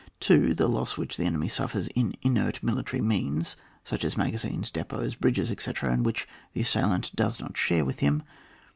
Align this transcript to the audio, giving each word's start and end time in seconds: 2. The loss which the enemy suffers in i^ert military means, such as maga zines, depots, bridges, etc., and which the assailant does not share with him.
2. 0.21 0.55
The 0.55 0.67
loss 0.67 0.97
which 0.97 1.15
the 1.15 1.25
enemy 1.25 1.47
suffers 1.47 1.85
in 1.89 2.13
i^ert 2.23 2.63
military 2.63 3.03
means, 3.03 3.55
such 3.83 4.03
as 4.03 4.17
maga 4.17 4.37
zines, 4.39 4.73
depots, 4.73 5.13
bridges, 5.13 5.51
etc., 5.51 5.93
and 5.93 6.03
which 6.03 6.27
the 6.53 6.61
assailant 6.61 7.15
does 7.15 7.39
not 7.39 7.55
share 7.55 7.85
with 7.85 7.99
him. 7.99 8.23